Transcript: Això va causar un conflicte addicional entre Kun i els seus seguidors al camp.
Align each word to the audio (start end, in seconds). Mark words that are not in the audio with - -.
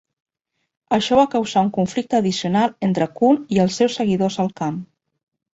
Això 0.97 1.19
va 1.19 1.25
causar 1.33 1.63
un 1.65 1.69
conflicte 1.75 2.19
addicional 2.21 2.73
entre 2.89 3.09
Kun 3.21 3.39
i 3.57 3.63
els 3.67 3.81
seus 3.83 3.99
seguidors 4.03 4.43
al 4.47 4.53
camp. 4.63 4.85